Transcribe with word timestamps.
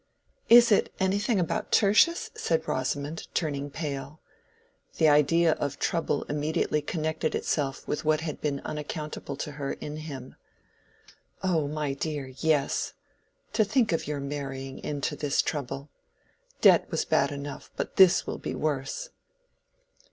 "Is 0.49 0.71
it 0.71 0.91
anything 0.99 1.39
about 1.39 1.71
Tertius?" 1.71 2.31
said 2.33 2.67
Rosamond, 2.67 3.27
turning 3.35 3.69
pale. 3.69 4.19
The 4.97 5.07
idea 5.07 5.51
of 5.51 5.77
trouble 5.77 6.23
immediately 6.23 6.81
connected 6.81 7.35
itself 7.35 7.87
with 7.87 8.03
what 8.03 8.21
had 8.21 8.41
been 8.41 8.61
unaccountable 8.61 9.35
to 9.35 9.51
her 9.51 9.73
in 9.73 9.97
him. 9.97 10.37
"Oh, 11.43 11.67
my 11.67 11.93
dear, 11.93 12.29
yes. 12.39 12.95
To 13.53 13.63
think 13.63 13.91
of 13.91 14.07
your 14.07 14.19
marrying 14.19 14.79
into 14.79 15.15
this 15.15 15.39
trouble. 15.39 15.91
Debt 16.61 16.89
was 16.89 17.05
bad 17.05 17.31
enough, 17.31 17.69
but 17.75 17.97
this 17.97 18.25
will 18.25 18.39
be 18.39 18.55
worse." 18.55 19.11